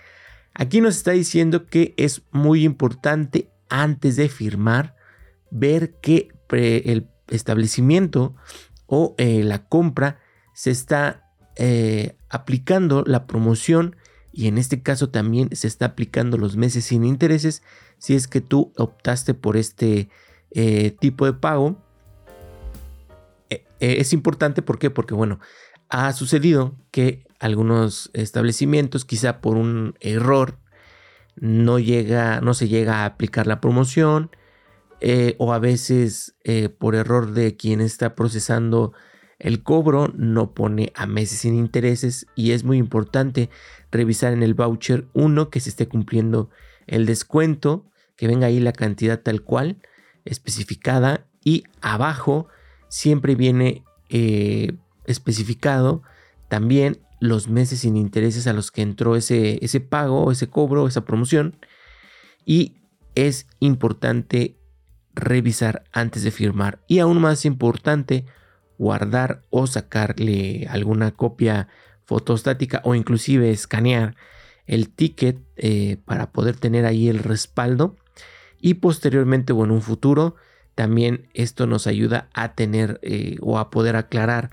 Aquí 0.55 0.81
nos 0.81 0.97
está 0.97 1.11
diciendo 1.11 1.67
que 1.67 1.93
es 1.99 2.23
muy 2.31 2.65
importante 2.65 3.51
antes 3.69 4.17
de 4.17 4.31
firmar 4.31 4.97
ver 5.51 5.97
que 6.01 6.29
el 6.49 7.11
establecimiento 7.29 8.37
o 8.87 9.15
eh, 9.19 9.45
la 9.45 9.67
compra 9.67 10.19
se 10.55 10.71
está 10.71 11.30
eh, 11.63 12.17
aplicando 12.31 13.05
la 13.07 13.27
promoción 13.27 13.95
y 14.33 14.47
en 14.47 14.57
este 14.57 14.83
caso 14.83 15.11
también 15.11 15.55
se 15.55 15.67
está 15.67 15.85
aplicando 15.85 16.39
los 16.39 16.57
meses 16.57 16.87
sin 16.87 17.05
intereses 17.05 17.63
si 17.99 18.15
es 18.15 18.29
que 18.29 18.41
tú 18.41 18.73
optaste 18.79 19.35
por 19.35 19.59
este 19.59 20.09
eh, 20.53 20.97
tipo 20.99 21.27
de 21.27 21.35
pago. 21.35 21.77
es 23.79 24.15
importante, 24.15 24.63
¿por 24.63 24.79
qué? 24.79 24.89
Porque 24.89 25.13
bueno, 25.13 25.39
ha 25.91 26.11
sucedido 26.15 26.75
que 26.93 27.27
algunos 27.41 28.09
establecimientos, 28.15 29.05
quizá 29.05 29.43
por 29.43 29.59
un 29.59 29.97
error, 30.01 30.57
no, 31.37 31.79
llega, 31.79 32.41
no 32.41 32.55
se 32.55 32.69
llega 32.69 33.03
a 33.03 33.05
aplicar 33.05 33.47
la 33.47 33.61
promoción 33.61 34.31
eh, 35.03 35.35
o 35.37 35.53
a 35.53 35.59
veces 35.59 36.37
por 36.79 36.95
error 36.95 37.33
de 37.33 37.55
quien 37.55 37.83
está 37.83 38.15
procesando 38.15 38.95
el 39.41 39.63
cobro 39.63 40.13
no 40.15 40.53
pone 40.53 40.93
a 40.95 41.07
meses 41.07 41.41
sin 41.41 41.57
intereses 41.57 42.27
y 42.37 42.53
es 42.53 42.63
muy 42.63 42.77
importante 42.77 43.51
revisar 43.91 44.33
en 44.33 44.43
el 44.43 44.55
voucher 44.55 45.07
1 45.15 45.51
que 45.51 45.61
se 45.61 45.71
esté 45.71 45.89
cumpliendo 45.89 46.51
el 46.87 47.07
descuento, 47.07 47.87
que 48.17 48.29
venga 48.29 48.47
ahí 48.47 48.61
la 48.61 48.73
cantidad 48.73 49.21
tal 49.21 49.43
cual 49.43 49.79
especificada 50.25 51.27
y 51.43 51.65
abajo 51.81 52.49
siempre 52.89 53.35
viene 53.35 53.83
eh, 54.11 54.75
especificado 55.07 56.03
también 56.49 57.01
los 57.21 57.49
meses 57.49 57.81
sin 57.81 57.97
intereses 57.97 58.47
a 58.47 58.53
los 58.53 58.71
que 58.71 58.83
entró 58.83 59.17
ese, 59.17 59.65
ese 59.65 59.81
pago, 59.81 60.33
ese 60.33 60.49
cobro, 60.49 60.87
esa 60.87 61.05
promoción. 61.05 61.57
Y 62.45 62.77
es 63.15 63.47
importante 63.61 64.57
revisar 65.15 65.85
antes 65.93 66.23
de 66.23 66.31
firmar. 66.31 66.81
Y 66.89 66.99
aún 66.99 67.21
más 67.21 67.45
importante, 67.45 68.25
guardar 68.81 69.43
o 69.51 69.67
sacarle 69.67 70.67
alguna 70.71 71.11
copia 71.11 71.69
fotostática 72.07 72.81
o 72.83 72.95
inclusive 72.95 73.51
escanear 73.51 74.17
el 74.67 74.89
ticket 74.89 75.39
eh, 75.57 75.99
para 76.07 76.33
poder 76.33 76.57
tener 76.57 76.87
ahí 76.87 77.11
el 77.11 77.19
respaldo. 77.19 77.97
Y 78.59 78.75
posteriormente 78.75 79.53
o 79.53 79.65
en 79.65 79.71
un 79.71 79.83
futuro, 79.83 80.35
también 80.75 81.29
esto 81.35 81.67
nos 81.67 81.87
ayuda 81.87 82.31
a 82.33 82.55
tener 82.55 82.99
eh, 83.03 83.37
o 83.43 83.59
a 83.59 83.69
poder 83.69 83.97
aclarar 83.97 84.51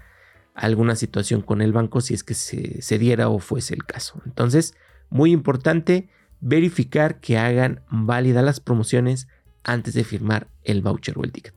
alguna 0.53 0.98
situación 0.98 1.41
con 1.41 1.62
el 1.62 1.72
banco 1.72 2.01
si 2.01 2.13
es 2.13 2.25
que 2.25 2.34
se, 2.34 2.98
diera 2.98 3.29
o 3.29 3.39
fuese 3.39 3.75
el 3.75 3.86
caso. 3.86 4.22
Entonces, 4.25 4.75
muy 5.10 5.31
importante 5.31 6.10
verificar 6.41 7.22
que 7.22 7.38
hagan 7.38 7.81
válidas 7.89 8.43
las 8.43 8.60
promociones 8.60 9.29
antes 9.63 9.93
de 9.93 10.03
firmar 10.03 10.50
el 10.65 10.81
voucher 10.81 11.17
o 11.17 11.24
el 11.24 11.31
ticket. 11.31 11.53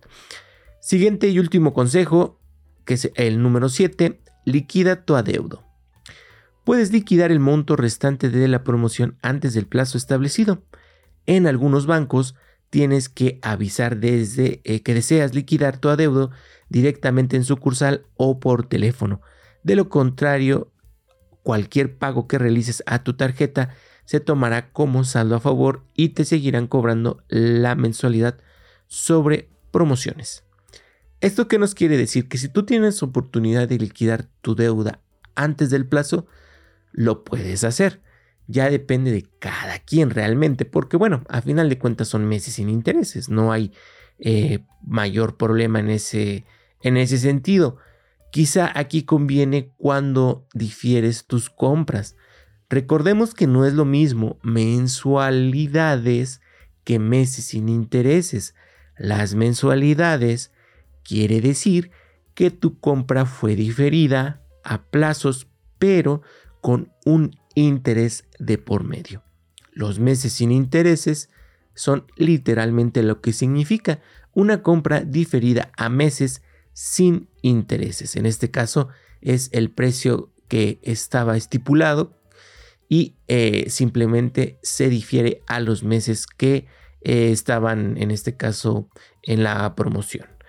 Siguiente 0.81 1.29
y 1.29 1.41
último 1.41 1.75
consejo, 1.75 2.40
que 2.85 2.95
es 2.95 3.11
el 3.15 3.43
número 3.43 3.69
7, 3.69 4.21
liquida 4.45 5.05
tu 5.05 5.17
adeudo. 5.17 5.65
Puedes 6.65 6.93
liquidar 6.93 7.33
el 7.33 7.41
monto 7.41 7.77
restante 7.77 8.31
de 8.31 8.49
la 8.49 8.63
promoción 8.63 9.17
antes 9.23 9.55
del 9.55 9.67
plazo 9.67 9.99
establecido. 9.99 10.63
En 11.27 11.47
algunos 11.47 11.87
bancos 11.87 12.35
tienes 12.71 13.09
que 13.09 13.39
avisar 13.43 13.97
desde 13.97 14.61
eh, 14.65 14.83
que 14.83 14.95
deseas 14.95 15.35
liquidar 15.35 15.79
tu 15.79 15.89
adeudo 15.89 16.31
directamente 16.69 17.37
en 17.37 17.45
sucursal 17.45 18.07
o 18.17 18.39
por 18.41 18.67
teléfono. 18.67 19.21
De 19.63 19.75
lo 19.75 19.89
contrario, 19.89 20.73
cualquier 21.43 21.99
pago 21.99 22.29
que 22.29 22.39
realices 22.39 22.83
a 22.87 23.03
tu 23.03 23.15
tarjeta 23.15 23.71
se 24.05 24.21
tomará 24.21 24.73
como 24.73 25.05
saldo 25.05 25.37
a 25.37 25.41
favor 25.41 25.85
y 25.95 26.11
te 26.11 26.25
seguirán 26.25 26.67
cobrando 26.67 27.23
la 27.29 27.75
mensualidad 27.75 28.39
sobre 28.87 29.49
promociones. 29.71 30.45
¿Esto 31.21 31.49
qué 31.49 31.59
nos 31.59 31.75
quiere 31.75 31.97
decir? 31.97 32.29
Que 32.29 32.39
si 32.39 32.49
tú 32.49 32.65
tienes 32.65 33.03
oportunidad 33.03 33.69
de 33.69 33.79
liquidar 33.79 34.29
tu 34.41 34.55
deuda 34.55 35.01
antes 35.35 35.71
del 35.71 35.87
plazo, 35.87 36.27
lo 36.93 37.25
puedes 37.25 37.65
hacer. 37.65 38.01
Ya 38.47 38.71
depende 38.71 39.13
de 39.13 39.27
cada 39.39 39.79
quien 39.79 40.11
realmente, 40.11 40.65
porque 40.65 40.97
bueno, 40.97 41.25
a 41.29 41.43
final 41.43 41.69
de 41.69 41.79
cuentas 41.79 42.09
son 42.09 42.27
meses 42.27 42.55
sin 42.55 42.69
intereses, 42.69 43.29
no 43.29 43.53
hay 43.53 43.73
eh, 44.19 44.61
mayor 44.83 45.37
problema 45.37 45.79
en 45.79 45.91
ese, 45.91 46.47
en 46.83 46.97
ese 46.97 47.19
sentido. 47.19 47.77
Quizá 48.33 48.73
aquí 48.75 49.03
conviene 49.05 49.73
cuando 49.77 50.47
difieres 50.55 51.27
tus 51.27 51.51
compras. 51.51 52.17
Recordemos 52.69 53.35
que 53.35 53.47
no 53.47 53.67
es 53.67 53.75
lo 53.75 53.85
mismo 53.85 54.39
mensualidades 54.43 56.41
que 56.85 56.99
meses 56.99 57.47
sin 57.47 57.69
intereses. 57.69 58.55
Las 58.97 59.35
mensualidades 59.35 60.53
quiere 61.11 61.41
decir 61.41 61.91
que 62.35 62.53
tu 62.53 62.79
compra 62.79 63.27
fue 63.27 63.57
diferida 63.57 64.47
a 64.63 64.85
plazos, 64.85 65.49
pero 65.81 66.23
con 66.61 66.93
un 67.05 67.37
interés 67.57 68.27
de 68.39 68.59
por 68.59 68.85
medio. 68.85 69.25
Los 69.73 69.99
meses 69.99 70.35
sin 70.35 70.53
intereses 70.53 71.29
son 71.75 72.07
literalmente 72.15 73.03
lo 73.03 73.21
que 73.21 73.33
significa 73.33 73.99
una 74.35 74.63
compra 74.63 75.01
diferida 75.01 75.73
a 75.77 75.89
meses 75.89 76.43
sin 76.75 77.29
intereses. 77.43 78.15
En 78.15 78.25
este 78.25 78.53
caso 78.53 78.87
es 79.21 79.49
el 79.53 79.73
precio 79.73 80.33
que 80.47 80.79
estaba 80.85 81.37
estipulado 81.37 82.23
y 82.89 83.17
eh, 83.27 83.69
simplemente 83.69 84.61
se 84.63 84.89
difiere 84.89 85.43
a 85.49 85.59
los 85.59 85.83
meses 85.83 86.29
que 86.29 86.69
eh, 87.01 87.33
estaban 87.33 87.97
en 87.97 88.13
este 88.13 88.37
caso 88.37 88.89
en 89.23 89.43
la 89.43 89.75
promoción. 89.75 90.40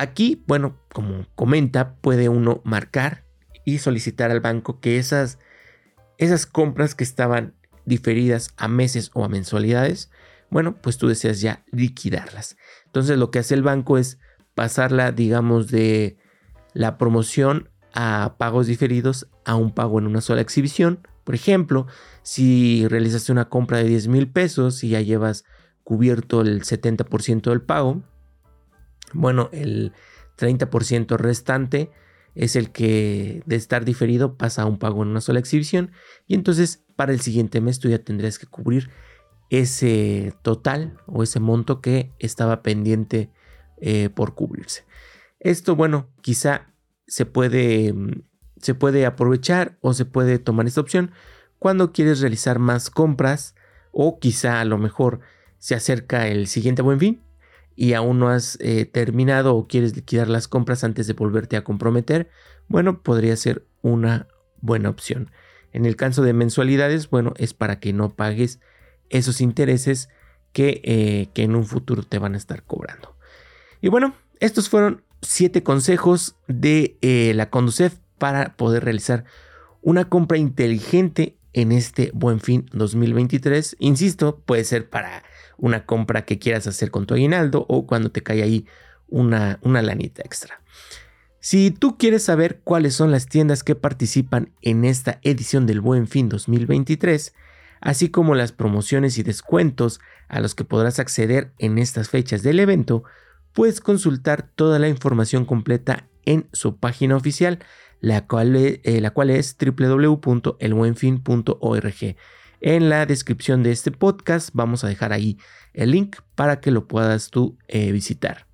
Aquí, 0.00 0.42
bueno, 0.46 0.78
como 0.94 1.26
comenta, 1.34 1.96
puede 1.96 2.30
uno 2.30 2.62
marcar 2.64 3.26
y 3.66 3.80
solicitar 3.80 4.30
al 4.30 4.40
banco 4.40 4.80
que 4.80 4.96
esas, 4.96 5.38
esas 6.16 6.46
compras 6.46 6.94
que 6.94 7.04
estaban 7.04 7.52
diferidas 7.84 8.54
a 8.56 8.66
meses 8.66 9.10
o 9.12 9.26
a 9.26 9.28
mensualidades, 9.28 10.10
bueno, 10.48 10.80
pues 10.80 10.96
tú 10.96 11.06
deseas 11.06 11.42
ya 11.42 11.66
liquidarlas. 11.70 12.56
Entonces 12.86 13.18
lo 13.18 13.30
que 13.30 13.40
hace 13.40 13.52
el 13.52 13.62
banco 13.62 13.98
es 13.98 14.18
pasarla, 14.54 15.12
digamos, 15.12 15.70
de 15.70 16.16
la 16.72 16.96
promoción 16.96 17.68
a 17.92 18.36
pagos 18.38 18.68
diferidos 18.68 19.28
a 19.44 19.54
un 19.54 19.70
pago 19.70 19.98
en 19.98 20.06
una 20.06 20.22
sola 20.22 20.40
exhibición. 20.40 21.06
Por 21.24 21.34
ejemplo, 21.34 21.86
si 22.22 22.88
realizaste 22.88 23.32
una 23.32 23.50
compra 23.50 23.76
de 23.76 23.84
10 23.84 24.08
mil 24.08 24.30
pesos 24.30 24.82
y 24.82 24.88
ya 24.88 25.02
llevas 25.02 25.44
cubierto 25.84 26.40
el 26.40 26.62
70% 26.62 27.50
del 27.50 27.60
pago, 27.60 28.02
bueno, 29.12 29.48
el 29.52 29.92
30% 30.38 31.16
restante 31.16 31.90
es 32.34 32.56
el 32.56 32.70
que 32.70 33.42
de 33.46 33.56
estar 33.56 33.84
diferido 33.84 34.36
pasa 34.36 34.62
a 34.62 34.66
un 34.66 34.78
pago 34.78 35.02
en 35.02 35.08
una 35.08 35.20
sola 35.20 35.40
exhibición 35.40 35.92
y 36.26 36.34
entonces 36.34 36.84
para 36.96 37.12
el 37.12 37.20
siguiente 37.20 37.60
mes 37.60 37.80
tú 37.80 37.88
ya 37.88 37.98
tendrías 37.98 38.38
que 38.38 38.46
cubrir 38.46 38.90
ese 39.50 40.32
total 40.42 40.98
o 41.06 41.22
ese 41.22 41.40
monto 41.40 41.80
que 41.80 42.12
estaba 42.18 42.62
pendiente 42.62 43.30
eh, 43.80 44.08
por 44.10 44.34
cubrirse. 44.34 44.84
Esto, 45.40 45.74
bueno, 45.74 46.08
quizá 46.20 46.72
se 47.06 47.26
puede, 47.26 47.92
mm, 47.92 48.22
se 48.60 48.74
puede 48.74 49.06
aprovechar 49.06 49.76
o 49.80 49.92
se 49.92 50.04
puede 50.04 50.38
tomar 50.38 50.66
esta 50.66 50.80
opción 50.80 51.10
cuando 51.58 51.92
quieres 51.92 52.20
realizar 52.20 52.58
más 52.58 52.90
compras 52.90 53.54
o 53.90 54.18
quizá 54.20 54.60
a 54.60 54.64
lo 54.64 54.78
mejor 54.78 55.20
se 55.58 55.74
acerca 55.74 56.28
el 56.28 56.46
siguiente 56.46 56.82
buen 56.82 57.00
fin 57.00 57.20
y 57.80 57.94
aún 57.94 58.18
no 58.18 58.28
has 58.28 58.58
eh, 58.60 58.84
terminado 58.84 59.56
o 59.56 59.66
quieres 59.66 59.96
liquidar 59.96 60.28
las 60.28 60.48
compras 60.48 60.84
antes 60.84 61.06
de 61.06 61.14
volverte 61.14 61.56
a 61.56 61.64
comprometer, 61.64 62.28
bueno, 62.68 63.02
podría 63.02 63.34
ser 63.36 63.64
una 63.80 64.28
buena 64.60 64.90
opción. 64.90 65.30
En 65.72 65.86
el 65.86 65.96
caso 65.96 66.20
de 66.20 66.34
mensualidades, 66.34 67.08
bueno, 67.08 67.32
es 67.38 67.54
para 67.54 67.80
que 67.80 67.94
no 67.94 68.14
pagues 68.14 68.60
esos 69.08 69.40
intereses 69.40 70.10
que, 70.52 70.82
eh, 70.84 71.30
que 71.32 71.42
en 71.42 71.56
un 71.56 71.64
futuro 71.64 72.02
te 72.02 72.18
van 72.18 72.34
a 72.34 72.36
estar 72.36 72.64
cobrando. 72.64 73.16
Y 73.80 73.88
bueno, 73.88 74.14
estos 74.40 74.68
fueron 74.68 75.02
siete 75.22 75.62
consejos 75.62 76.36
de 76.48 76.98
eh, 77.00 77.32
la 77.34 77.48
Conducef 77.48 77.96
para 78.18 78.58
poder 78.58 78.84
realizar 78.84 79.24
una 79.80 80.10
compra 80.10 80.36
inteligente 80.36 81.38
en 81.54 81.72
este 81.72 82.10
buen 82.12 82.40
fin 82.40 82.66
2023. 82.74 83.76
Insisto, 83.78 84.38
puede 84.44 84.64
ser 84.64 84.90
para 84.90 85.22
una 85.60 85.86
compra 85.86 86.24
que 86.24 86.38
quieras 86.38 86.66
hacer 86.66 86.90
con 86.90 87.06
tu 87.06 87.14
aguinaldo 87.14 87.66
o 87.68 87.86
cuando 87.86 88.10
te 88.10 88.22
cae 88.22 88.42
ahí 88.42 88.66
una, 89.08 89.58
una 89.62 89.82
lanita 89.82 90.22
extra. 90.24 90.60
Si 91.38 91.70
tú 91.70 91.96
quieres 91.96 92.24
saber 92.24 92.60
cuáles 92.64 92.94
son 92.94 93.10
las 93.10 93.26
tiendas 93.26 93.62
que 93.62 93.74
participan 93.74 94.52
en 94.60 94.84
esta 94.84 95.20
edición 95.22 95.66
del 95.66 95.80
Buen 95.80 96.06
Fin 96.06 96.28
2023, 96.28 97.34
así 97.80 98.10
como 98.10 98.34
las 98.34 98.52
promociones 98.52 99.16
y 99.16 99.22
descuentos 99.22 100.00
a 100.28 100.40
los 100.40 100.54
que 100.54 100.64
podrás 100.64 100.98
acceder 100.98 101.52
en 101.58 101.78
estas 101.78 102.10
fechas 102.10 102.42
del 102.42 102.60
evento, 102.60 103.04
puedes 103.52 103.80
consultar 103.80 104.50
toda 104.54 104.78
la 104.78 104.88
información 104.88 105.46
completa 105.46 106.06
en 106.26 106.46
su 106.52 106.76
página 106.76 107.16
oficial, 107.16 107.60
la 108.00 108.26
cual, 108.26 108.54
eh, 108.56 109.00
la 109.00 109.10
cual 109.10 109.30
es 109.30 109.56
www.elbuenfin.org. 109.58 112.16
En 112.60 112.90
la 112.90 113.06
descripción 113.06 113.62
de 113.62 113.72
este 113.72 113.90
podcast 113.90 114.50
vamos 114.52 114.84
a 114.84 114.88
dejar 114.88 115.14
ahí 115.14 115.38
el 115.72 115.92
link 115.92 116.16
para 116.34 116.60
que 116.60 116.70
lo 116.70 116.86
puedas 116.86 117.30
tú 117.30 117.56
eh, 117.68 117.90
visitar. 117.90 118.46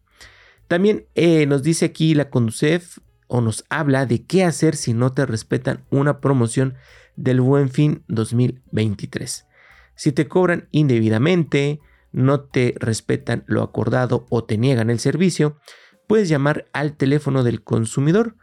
También 0.68 1.06
eh, 1.16 1.46
nos 1.46 1.64
dice 1.64 1.86
aquí 1.86 2.14
la 2.14 2.30
Conducef 2.30 2.98
o 3.26 3.40
nos 3.40 3.64
habla 3.68 4.06
de 4.06 4.24
qué 4.24 4.44
hacer 4.44 4.76
si 4.76 4.94
no 4.94 5.12
te 5.12 5.26
respetan 5.26 5.84
una 5.90 6.20
promoción 6.20 6.74
del 7.16 7.40
Buen 7.40 7.68
Fin 7.68 8.04
2023. 8.06 9.46
Si 9.96 10.12
te 10.12 10.28
cobran 10.28 10.68
indebidamente, 10.70 11.80
no 12.12 12.40
te 12.42 12.74
respetan 12.78 13.42
lo 13.46 13.62
acordado 13.62 14.26
o 14.30 14.44
te 14.44 14.56
niegan 14.56 14.90
el 14.90 15.00
servicio, 15.00 15.58
puedes 16.06 16.28
llamar 16.28 16.66
al 16.72 16.96
teléfono 16.96 17.42
del 17.42 17.64
consumidor, 17.64 18.36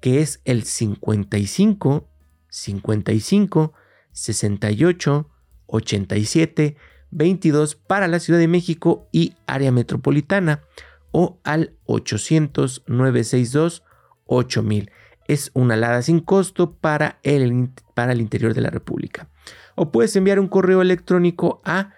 que 0.00 0.22
es 0.22 0.40
el 0.44 0.62
55 0.62 2.08
55 2.48 3.72
68 4.12 5.28
87 5.66 6.76
22 7.10 7.76
para 7.76 8.08
la 8.08 8.18
Ciudad 8.18 8.38
de 8.38 8.48
México 8.48 9.08
y 9.12 9.34
área 9.46 9.70
metropolitana 9.70 10.62
o 11.10 11.38
al 11.44 11.76
800 11.84 12.84
962 12.86 13.84
8000. 14.26 14.90
Es 15.28 15.52
una 15.54 15.74
alada 15.74 16.02
sin 16.02 16.18
costo 16.20 16.74
para 16.74 17.20
el, 17.22 17.70
para 17.94 18.10
el 18.12 18.20
interior 18.20 18.52
de 18.54 18.62
la 18.62 18.70
República. 18.70 19.28
O 19.74 19.90
puedes 19.92 20.14
enviar 20.16 20.40
un 20.40 20.48
correo 20.48 20.82
electrónico 20.82 21.62
a 21.64 21.94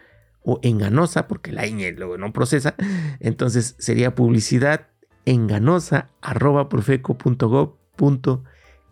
o 0.44 0.58
enganosa 0.62 1.28
porque 1.28 1.52
la 1.52 1.66
ñ 1.66 1.92
luego 1.96 2.18
no 2.18 2.32
procesa. 2.32 2.74
Entonces 3.20 3.76
sería 3.78 4.14
publicidad 4.14 4.88
enganosa 5.24 6.08
arroba 6.20 6.68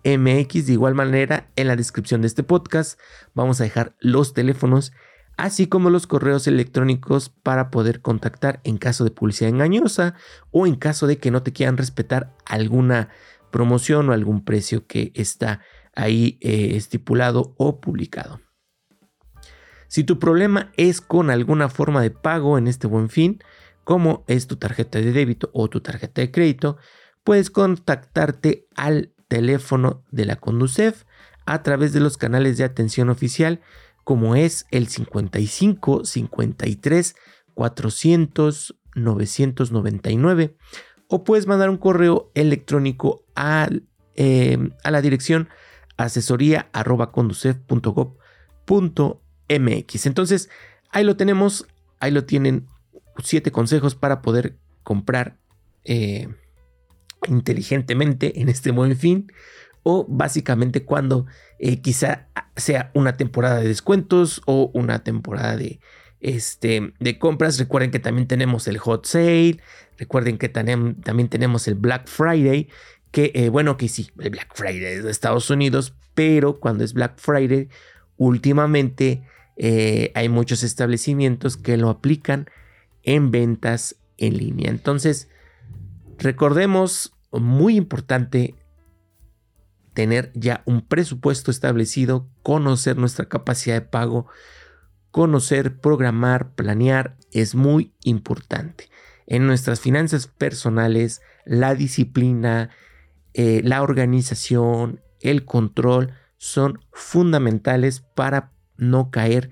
mx. 0.04 0.66
De 0.66 0.72
igual 0.72 0.94
manera 0.94 1.50
en 1.56 1.66
la 1.66 1.76
descripción 1.76 2.20
de 2.20 2.28
este 2.28 2.42
podcast 2.42 2.98
vamos 3.34 3.60
a 3.60 3.64
dejar 3.64 3.94
los 4.00 4.32
teléfonos 4.34 4.92
así 5.36 5.66
como 5.66 5.90
los 5.90 6.06
correos 6.06 6.46
electrónicos 6.46 7.30
para 7.30 7.70
poder 7.70 8.00
contactar 8.02 8.60
en 8.64 8.76
caso 8.76 9.04
de 9.04 9.10
publicidad 9.10 9.50
engañosa 9.50 10.14
o 10.50 10.66
en 10.66 10.76
caso 10.76 11.06
de 11.06 11.18
que 11.18 11.30
no 11.30 11.42
te 11.42 11.52
quieran 11.52 11.78
respetar 11.78 12.34
alguna 12.44 13.08
promoción 13.50 14.08
o 14.08 14.12
algún 14.12 14.44
precio 14.44 14.86
que 14.86 15.12
está 15.14 15.60
ahí 15.94 16.38
eh, 16.40 16.76
estipulado 16.76 17.54
o 17.58 17.80
publicado. 17.80 18.40
Si 19.88 20.04
tu 20.04 20.18
problema 20.18 20.70
es 20.76 21.00
con 21.00 21.30
alguna 21.30 21.68
forma 21.68 22.00
de 22.00 22.10
pago 22.10 22.58
en 22.58 22.68
este 22.68 22.86
buen 22.86 23.10
fin, 23.10 23.42
como 23.84 24.24
es 24.28 24.46
tu 24.46 24.56
tarjeta 24.56 25.00
de 25.00 25.12
débito 25.12 25.50
o 25.52 25.68
tu 25.68 25.80
tarjeta 25.80 26.20
de 26.20 26.30
crédito, 26.30 26.76
puedes 27.24 27.50
contactarte 27.50 28.68
al 28.76 29.12
teléfono 29.28 30.04
de 30.10 30.26
la 30.26 30.36
Conducef 30.36 31.04
a 31.44 31.62
través 31.62 31.92
de 31.92 32.00
los 32.00 32.16
canales 32.16 32.56
de 32.56 32.64
atención 32.64 33.10
oficial 33.10 33.60
como 34.04 34.36
es 34.36 34.66
el 34.70 34.88
55 34.88 36.04
53 36.04 37.16
400 37.54 38.76
999 38.94 40.56
o 41.10 41.24
puedes 41.24 41.46
mandar 41.46 41.68
un 41.68 41.76
correo 41.76 42.30
electrónico 42.34 43.24
a, 43.34 43.68
em, 44.14 44.70
a 44.84 44.90
la 44.90 45.02
dirección 45.02 45.48
asesoría 45.96 46.70
mx 49.48 50.06
Entonces, 50.06 50.48
ahí 50.90 51.04
lo 51.04 51.16
tenemos, 51.16 51.66
ahí 51.98 52.12
lo 52.12 52.24
tienen 52.24 52.68
siete 53.22 53.50
consejos 53.50 53.96
para 53.96 54.22
poder 54.22 54.56
comprar 54.84 55.36
eh, 55.84 56.28
inteligentemente 57.28 58.40
en 58.40 58.48
este 58.48 58.70
buen 58.70 58.96
fin 58.96 59.30
o 59.82 60.06
básicamente 60.08 60.84
cuando 60.84 61.26
eh, 61.58 61.80
quizá 61.80 62.28
sea 62.56 62.92
una 62.94 63.16
temporada 63.16 63.58
de 63.58 63.68
descuentos 63.68 64.42
o 64.46 64.70
una 64.74 65.02
temporada 65.02 65.56
de, 65.56 65.80
este, 66.20 66.92
de 66.98 67.18
compras. 67.18 67.58
Recuerden 67.58 67.90
que 67.90 67.98
también 67.98 68.28
tenemos 68.28 68.68
el 68.68 68.78
hot 68.78 69.06
sale, 69.06 69.58
recuerden 69.98 70.38
que 70.38 70.48
también 70.48 71.28
tenemos 71.28 71.68
el 71.68 71.74
Black 71.74 72.08
Friday, 72.08 72.68
que 73.10 73.32
eh, 73.34 73.48
bueno, 73.48 73.76
que 73.76 73.88
sí, 73.88 74.10
el 74.18 74.30
Black 74.30 74.54
Friday 74.54 74.94
es 74.96 75.04
de 75.04 75.10
Estados 75.10 75.50
Unidos, 75.50 75.94
pero 76.14 76.60
cuando 76.60 76.84
es 76.84 76.92
Black 76.92 77.18
Friday, 77.18 77.68
últimamente 78.16 79.22
eh, 79.56 80.12
hay 80.14 80.28
muchos 80.28 80.62
establecimientos 80.62 81.56
que 81.56 81.76
lo 81.76 81.88
aplican 81.88 82.48
en 83.02 83.30
ventas 83.30 83.96
en 84.18 84.36
línea. 84.36 84.70
Entonces, 84.70 85.28
recordemos, 86.18 87.12
muy 87.32 87.76
importante, 87.76 88.54
tener 89.94 90.30
ya 90.34 90.62
un 90.66 90.86
presupuesto 90.86 91.50
establecido, 91.50 92.28
conocer 92.42 92.96
nuestra 92.96 93.26
capacidad 93.28 93.74
de 93.74 93.80
pago, 93.82 94.26
conocer, 95.10 95.78
programar, 95.78 96.54
planear 96.54 97.16
es 97.32 97.54
muy 97.54 97.92
importante. 98.04 98.88
En 99.26 99.46
nuestras 99.46 99.80
finanzas 99.80 100.26
personales, 100.26 101.22
la 101.44 101.74
disciplina, 101.74 102.70
eh, 103.34 103.60
la 103.64 103.82
organización, 103.82 105.00
el 105.20 105.44
control 105.44 106.14
son 106.36 106.80
fundamentales 106.92 108.00
para 108.00 108.52
no 108.76 109.10
caer 109.10 109.50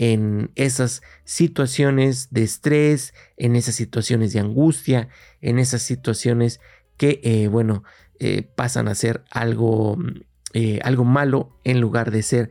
en 0.00 0.50
esas 0.54 1.02
situaciones 1.24 2.28
de 2.30 2.42
estrés, 2.42 3.12
en 3.36 3.54
esas 3.54 3.74
situaciones 3.74 4.32
de 4.32 4.40
angustia, 4.40 5.08
en 5.42 5.58
esas 5.58 5.82
situaciones 5.82 6.58
que, 6.96 7.20
eh, 7.22 7.48
bueno, 7.48 7.84
eh, 8.18 8.42
pasan 8.42 8.88
a 8.88 8.94
ser 8.94 9.24
algo, 9.30 9.98
eh, 10.54 10.80
algo 10.84 11.04
malo 11.04 11.58
en 11.64 11.80
lugar 11.80 12.10
de 12.10 12.22
ser 12.22 12.50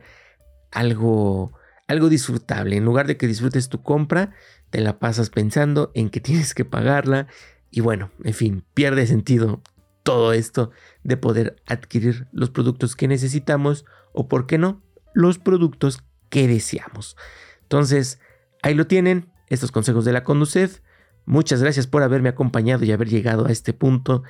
algo, 0.70 1.52
algo 1.90 2.08
disfrutable. 2.08 2.76
En 2.76 2.84
lugar 2.84 3.06
de 3.08 3.16
que 3.16 3.26
disfrutes 3.26 3.68
tu 3.68 3.82
compra, 3.82 4.30
te 4.70 4.80
la 4.80 5.00
pasas 5.00 5.28
pensando 5.28 5.90
en 5.94 6.08
que 6.08 6.20
tienes 6.20 6.54
que 6.54 6.64
pagarla 6.64 7.26
y 7.70 7.80
bueno, 7.80 8.10
en 8.24 8.34
fin, 8.34 8.64
pierde 8.74 9.06
sentido 9.06 9.60
todo 10.02 10.32
esto 10.32 10.70
de 11.02 11.16
poder 11.16 11.56
adquirir 11.66 12.26
los 12.32 12.50
productos 12.50 12.96
que 12.96 13.08
necesitamos 13.08 13.84
o, 14.12 14.28
por 14.28 14.46
qué 14.46 14.58
no, 14.58 14.82
los 15.14 15.38
productos 15.38 16.02
que 16.30 16.48
deseamos. 16.48 17.16
Entonces, 17.62 18.18
ahí 18.62 18.74
lo 18.74 18.86
tienen, 18.86 19.30
estos 19.48 19.72
consejos 19.72 20.04
de 20.04 20.12
la 20.12 20.24
Conducef. 20.24 20.80
Muchas 21.26 21.60
gracias 21.60 21.86
por 21.86 22.02
haberme 22.02 22.28
acompañado 22.28 22.84
y 22.84 22.92
haber 22.92 23.08
llegado 23.08 23.46
a 23.46 23.52
este 23.52 23.72
punto 23.72 24.22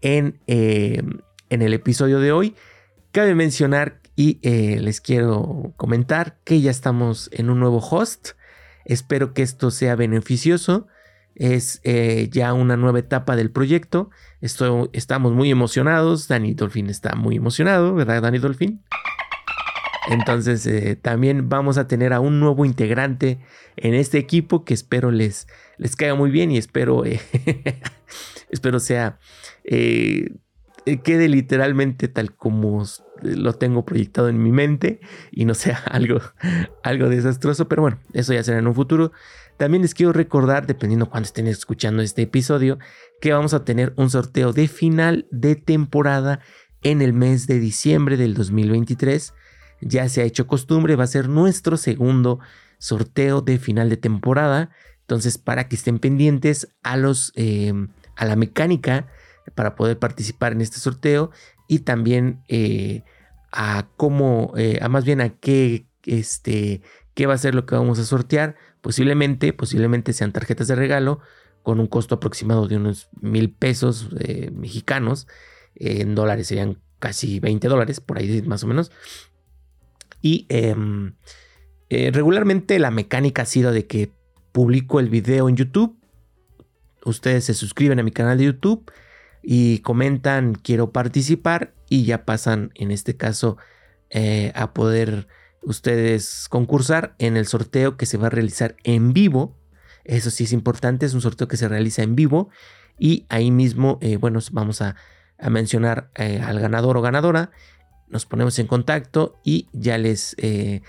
en, 0.00 0.40
eh, 0.46 1.02
en 1.48 1.62
el 1.62 1.74
episodio 1.74 2.18
de 2.20 2.32
hoy. 2.32 2.56
Cabe 3.12 3.34
mencionar 3.34 4.00
y 4.14 4.38
eh, 4.42 4.78
les 4.80 5.00
quiero 5.00 5.74
comentar 5.76 6.38
que 6.44 6.60
ya 6.60 6.70
estamos 6.70 7.28
en 7.32 7.50
un 7.50 7.58
nuevo 7.58 7.78
host. 7.78 8.30
Espero 8.84 9.34
que 9.34 9.42
esto 9.42 9.72
sea 9.72 9.96
beneficioso. 9.96 10.86
Es 11.34 11.80
eh, 11.82 12.28
ya 12.30 12.52
una 12.52 12.76
nueva 12.76 13.00
etapa 13.00 13.34
del 13.34 13.50
proyecto. 13.50 14.10
estamos 14.40 15.32
muy 15.32 15.50
emocionados. 15.50 16.28
Dani 16.28 16.54
Dolphin 16.54 16.88
está 16.88 17.16
muy 17.16 17.36
emocionado, 17.36 17.94
¿verdad, 17.94 18.22
Dani 18.22 18.38
Dolphin? 18.38 18.84
Entonces 20.08 20.68
también 21.02 21.48
vamos 21.48 21.78
a 21.78 21.86
tener 21.88 22.12
a 22.12 22.20
un 22.20 22.40
nuevo 22.40 22.64
integrante 22.64 23.40
en 23.76 23.94
este 23.94 24.18
equipo 24.18 24.64
que 24.64 24.74
espero 24.74 25.10
les, 25.10 25.46
les 25.78 25.96
caiga 25.96 26.14
muy 26.14 26.30
bien 26.30 26.50
y 26.50 26.58
espero, 26.58 27.04
espero 28.50 28.80
sea 28.80 29.18
eh, 29.64 30.36
quede 31.02 31.28
literalmente 31.28 32.08
tal 32.08 32.34
como 32.34 32.84
lo 33.22 33.52
tengo 33.54 33.84
proyectado 33.84 34.28
en 34.28 34.42
mi 34.42 34.52
mente 34.52 35.00
y 35.30 35.44
no 35.44 35.54
sea 35.54 35.78
algo, 35.86 36.20
algo 36.82 37.08
desastroso, 37.08 37.68
pero 37.68 37.82
bueno, 37.82 37.98
eso 38.12 38.32
ya 38.32 38.42
será 38.42 38.58
en 38.58 38.66
un 38.66 38.74
futuro. 38.74 39.12
También 39.56 39.82
les 39.82 39.92
quiero 39.92 40.12
recordar, 40.12 40.66
dependiendo 40.66 41.10
cuando 41.10 41.26
estén 41.26 41.46
escuchando 41.46 42.02
este 42.02 42.22
episodio, 42.22 42.78
que 43.20 43.32
vamos 43.32 43.52
a 43.52 43.64
tener 43.64 43.92
un 43.96 44.08
sorteo 44.08 44.52
de 44.52 44.68
final 44.68 45.26
de 45.30 45.54
temporada 45.54 46.40
en 46.82 47.02
el 47.02 47.12
mes 47.12 47.46
de 47.46 47.58
diciembre 47.58 48.16
del 48.16 48.32
2023. 48.32 49.34
Ya 49.82 50.08
se 50.08 50.22
ha 50.22 50.24
hecho 50.24 50.46
costumbre, 50.46 50.96
va 50.96 51.04
a 51.04 51.08
ser 51.08 51.28
nuestro 51.28 51.76
segundo 51.76 52.40
sorteo 52.78 53.42
de 53.42 53.58
final 53.58 53.90
de 53.90 53.98
temporada. 53.98 54.70
Entonces, 55.02 55.36
para 55.36 55.68
que 55.68 55.76
estén 55.76 55.98
pendientes 55.98 56.68
a 56.82 56.96
los 56.96 57.32
eh, 57.36 57.74
a 58.16 58.24
la 58.24 58.36
mecánica 58.36 59.08
para 59.54 59.74
poder 59.74 59.98
participar 59.98 60.52
en 60.52 60.60
este 60.60 60.78
sorteo 60.78 61.30
y 61.68 61.80
también 61.80 62.42
eh, 62.48 63.04
a 63.52 63.88
cómo, 63.96 64.52
eh, 64.56 64.78
a 64.82 64.88
más 64.88 65.04
bien 65.04 65.20
a 65.20 65.30
qué, 65.30 65.86
este, 66.04 66.82
qué 67.14 67.26
va 67.26 67.34
a 67.34 67.38
ser 67.38 67.54
lo 67.54 67.66
que 67.66 67.74
vamos 67.74 67.98
a 67.98 68.04
sortear. 68.04 68.56
Posiblemente, 68.80 69.52
posiblemente 69.52 70.12
sean 70.12 70.32
tarjetas 70.32 70.68
de 70.68 70.74
regalo 70.74 71.20
con 71.62 71.78
un 71.78 71.86
costo 71.86 72.16
aproximado 72.16 72.66
de 72.66 72.76
unos 72.76 73.08
mil 73.20 73.52
pesos 73.52 74.08
eh, 74.18 74.50
mexicanos. 74.52 75.28
en 75.76 76.14
dólares 76.14 76.48
serían 76.48 76.78
casi 76.98 77.38
20 77.38 77.68
dólares, 77.68 78.00
por 78.00 78.18
ahí 78.18 78.42
más 78.42 78.64
o 78.64 78.66
menos. 78.66 78.90
Y, 80.22 80.46
em, 80.48 81.14
regularmente 81.88 82.78
la 82.78 82.90
mecánica 82.90 83.42
ha 83.42 83.46
sido 83.46 83.72
de 83.72 83.86
que 83.86 84.12
publico 84.52 85.00
el 85.00 85.08
video 85.08 85.48
en 85.48 85.56
YouTube. 85.56 85.96
Ustedes 87.04 87.44
se 87.44 87.54
suscriben 87.54 88.00
a 88.00 88.02
mi 88.02 88.10
canal 88.10 88.38
de 88.38 88.44
YouTube 88.44 88.90
y 89.42 89.78
comentan 89.80 90.54
quiero 90.54 90.92
participar 90.92 91.74
y 91.88 92.04
ya 92.04 92.24
pasan 92.24 92.70
en 92.74 92.90
este 92.90 93.16
caso 93.16 93.56
eh, 94.10 94.52
a 94.54 94.72
poder 94.72 95.28
ustedes 95.62 96.46
concursar 96.48 97.14
en 97.18 97.36
el 97.36 97.46
sorteo 97.46 97.96
que 97.96 98.06
se 98.06 98.16
va 98.16 98.28
a 98.28 98.30
realizar 98.30 98.76
en 98.84 99.12
vivo. 99.12 99.56
Eso 100.04 100.30
sí 100.30 100.44
es 100.44 100.52
importante, 100.52 101.06
es 101.06 101.14
un 101.14 101.20
sorteo 101.20 101.48
que 101.48 101.56
se 101.56 101.68
realiza 101.68 102.02
en 102.02 102.16
vivo 102.16 102.48
y 102.98 103.26
ahí 103.28 103.50
mismo, 103.50 103.98
eh, 104.00 104.16
bueno, 104.16 104.40
vamos 104.52 104.82
a, 104.82 104.96
mencionar 105.48 106.10
al 106.16 106.60
ganador 106.60 106.98
o 106.98 107.00
ganadora, 107.00 107.50
nos 108.08 108.26
ponemos 108.26 108.58
en 108.58 108.66
contacto 108.66 109.40
y 109.42 109.68
ya 109.72 109.96
les 109.96 110.36
eh, 110.36 110.82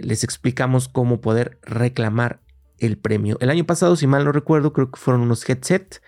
les 0.00 0.24
explicamos 0.24 0.88
cómo 0.88 1.20
poder 1.20 1.58
reclamar 1.60 2.40
el 2.78 2.96
premio. 2.96 3.36
El 3.40 3.50
año 3.50 3.64
pasado, 3.64 3.94
si 3.96 4.06
mal 4.06 4.24
no 4.24 4.32
recuerdo, 4.32 4.72
creo 4.72 4.90
que 4.90 4.98
fueron 4.98 5.20
unos 5.20 5.48
headset 5.48 6.00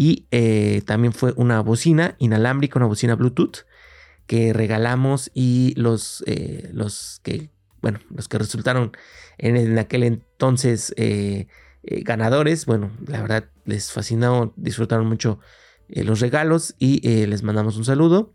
y 0.00 0.28
eh, 0.30 0.82
también 0.86 1.12
fue 1.12 1.32
una 1.34 1.60
bocina 1.60 2.14
inalámbrica, 2.18 2.78
una 2.78 2.86
bocina 2.86 3.16
Bluetooth 3.16 3.66
que 4.28 4.52
regalamos 4.52 5.28
y 5.34 5.74
los, 5.74 6.22
eh, 6.28 6.70
los 6.72 7.18
que, 7.24 7.50
bueno, 7.82 7.98
los 8.14 8.28
que 8.28 8.38
resultaron 8.38 8.92
en, 9.38 9.76
aquel 9.76 10.04
entonces 10.04 10.94
ganadores, 11.82 12.64
bueno, 12.64 12.92
la 13.08 13.22
verdad 13.22 13.50
les 13.64 13.90
fascinó, 13.90 14.52
disfrutaron 14.54 15.08
mucho 15.08 15.40
los 15.88 16.20
regalos 16.20 16.76
y 16.78 17.00
les 17.26 17.42
mandamos 17.42 17.76
un 17.76 17.84
saludo. 17.84 18.32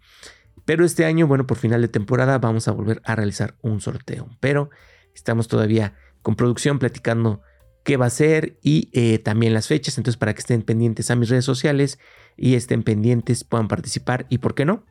Pero 0.65 0.83
este 0.83 1.05
año, 1.05 1.27
bueno, 1.27 1.47
por 1.47 1.57
final 1.57 1.81
de 1.81 1.87
temporada 1.87 2.39
vamos 2.39 2.67
a 2.67 2.71
volver 2.71 3.01
a 3.05 3.15
realizar 3.15 3.55
un 3.61 3.79
sorteo. 3.79 4.29
Pero 4.41 4.69
estamos 5.15 5.47
todavía 5.47 5.93
con 6.21 6.35
producción 6.35 6.77
platicando 6.77 7.41
qué 7.83 7.97
va 7.97 8.05
a 8.07 8.09
ser 8.09 8.57
y 8.61 8.89
eh, 8.93 9.19
también 9.19 9.53
las 9.53 9.67
fechas. 9.67 9.97
Entonces, 9.97 10.17
para 10.17 10.33
que 10.33 10.39
estén 10.39 10.61
pendientes 10.61 11.11
a 11.11 11.15
mis 11.15 11.29
redes 11.29 11.45
sociales 11.45 11.99
y 12.37 12.55
estén 12.55 12.83
pendientes, 12.83 13.43
puedan 13.43 13.67
participar. 13.67 14.25
Y 14.29 14.39
por 14.39 14.55
qué 14.55 14.65
no, 14.65 14.85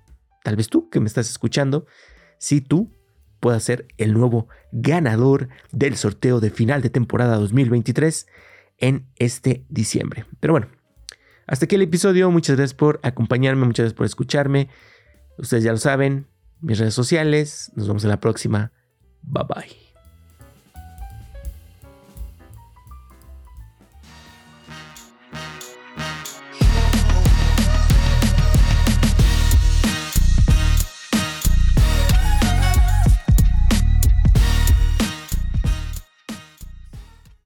tal 0.44 0.56
vez 0.56 0.68
tú 0.68 0.88
que 0.90 1.00
me 1.00 1.06
estás 1.06 1.30
escuchando, 1.30 1.86
si 2.38 2.60
tú 2.60 2.92
puedas 3.40 3.64
ser 3.64 3.88
el 3.98 4.12
nuevo 4.12 4.48
ganador 4.70 5.48
del 5.72 5.96
sorteo 5.96 6.38
de 6.38 6.50
final 6.50 6.80
de 6.80 6.90
temporada 6.90 7.36
2023 7.38 8.26
en 8.78 9.08
este 9.16 9.66
diciembre. 9.68 10.26
Pero 10.38 10.52
bueno, 10.52 10.68
hasta 11.46 11.64
aquí 11.64 11.74
el 11.74 11.82
episodio. 11.82 12.30
Muchas 12.30 12.56
gracias 12.56 12.74
por 12.74 13.00
acompañarme, 13.02 13.66
muchas 13.66 13.84
gracias 13.84 13.96
por 13.96 14.06
escucharme. 14.06 14.68
Ustedes 15.38 15.64
ya 15.64 15.72
lo 15.72 15.78
saben, 15.78 16.28
mis 16.60 16.78
redes 16.78 16.94
sociales. 16.94 17.72
Nos 17.74 17.88
vemos 17.88 18.04
en 18.04 18.10
la 18.10 18.20
próxima. 18.20 18.72
Bye 19.22 19.44
bye. 19.48 19.81